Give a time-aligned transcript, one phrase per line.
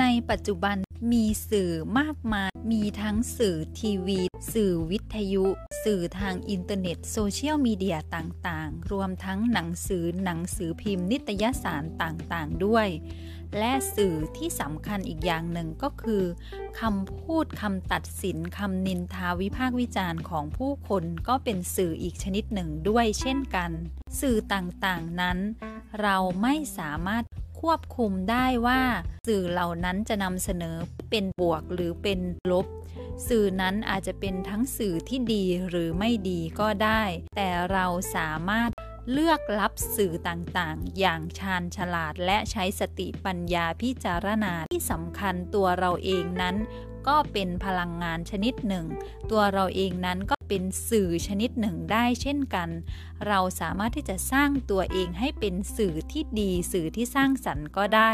[0.00, 0.76] ในปัจจุบัน
[1.12, 4.20] มีสื่อมากมาย มีทั้งสื่อทีวี
[4.52, 5.44] สื่อวิทยุ
[5.84, 12.88] สื่อทางอินเทอร์เน็ต โซเชียลมีเดียต่างๆ รวมทั้งหนังสือหนังสือพิมพ์ นิตยสารต่างๆ ด้วย
[13.58, 16.22] และสื่อที่สำคัญอีกอย่างหนึ่งก็คือ
[16.80, 23.70] คำพูดคำตัดสินคำนินทาวิพากษ์วิจารณ์ของผู้คนก็เป็นสื่ออีกชนิดหนึ่งด้วยเช่นกัน
[24.20, 25.38] สื่อต่างๆนั้น
[26.00, 27.24] เราไม่สามารถ
[27.64, 28.80] ควบคุมได้ว่า
[29.28, 30.76] สื่อเหล่านั้นจะนำเสนอ
[31.10, 32.66] เป็นบวกหรือเป็นลบ
[33.28, 37.02] สื่อนั้นอาจจะเป็นทั้งสื่อที่ดีหรือไม่ดีก็ได้
[37.36, 38.70] แต่เราสามารถ
[39.12, 46.56] เลือกรับสื่อต่างๆ อย่างชาญฉลาดและใช้สติปัญญาพิจารณาที่สำคัญตัวเราเองนั้น
[47.08, 48.86] ก็เป็นพลังงานชนิดหนึ่ง
[49.30, 52.68] ตัวเราเองนั้นก็ เป็นสื่อชนิดหนึ่งได้เช่นกัน
[53.26, 58.12] เราสามารถที่จะสร้างตัวเองให้เป็นสื่อที่ดีสื่อที่สร้างสรรค์ก็ได้